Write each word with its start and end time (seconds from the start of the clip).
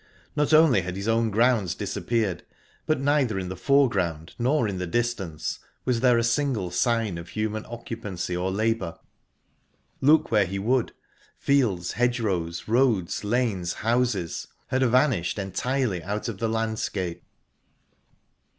Not 0.35 0.51
only 0.51 0.81
had 0.81 0.95
his 0.95 1.07
own 1.07 1.29
grounds 1.29 1.75
disappeared, 1.75 2.41
but 2.87 2.99
neither 2.99 3.37
in 3.37 3.49
the 3.49 3.55
foreground 3.55 4.33
nor 4.39 4.67
in 4.67 4.79
the 4.79 4.87
distance 4.87 5.59
was 5.85 5.99
there 5.99 6.17
a 6.17 6.23
single 6.23 6.71
sign 6.71 7.19
of 7.19 7.29
human 7.29 7.67
occupancy 7.67 8.35
or 8.35 8.49
labour. 8.49 8.97
Look 10.01 10.31
where 10.31 10.47
he 10.47 10.57
would, 10.57 10.93
fields, 11.37 11.91
hedgerows, 11.91 12.67
roads, 12.67 13.23
lanes, 13.23 13.73
houses, 13.73 14.47
had 14.69 14.81
vanished 14.81 15.37
entirely 15.37 16.01
out 16.01 16.27
of 16.27 16.39
the 16.39 16.49
landscape. 16.49 17.21